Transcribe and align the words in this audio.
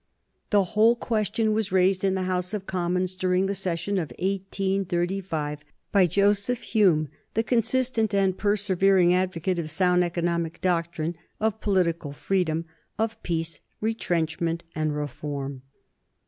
The 0.49 0.63
whole 0.63 0.95
question 0.95 1.53
was 1.53 1.71
raised 1.71 2.03
in 2.03 2.15
the 2.15 2.23
House 2.23 2.55
of 2.55 2.65
Commons 2.65 3.15
during 3.15 3.45
the 3.45 3.53
session 3.53 3.99
of 3.99 4.09
1835 4.17 5.59
by 5.91 6.07
Joseph 6.07 6.63
Hume, 6.63 7.07
the 7.35 7.43
consistent 7.43 8.11
and 8.15 8.35
persevering 8.35 9.13
advocate 9.13 9.59
of 9.59 9.69
sound 9.69 10.03
economic 10.03 10.59
doctrine, 10.59 11.15
of 11.39 11.61
political 11.61 12.13
freedom, 12.13 12.65
of 12.97 13.21
peace, 13.21 13.59
retrenchment, 13.79 14.63
and 14.73 14.95
reform. 14.95 15.61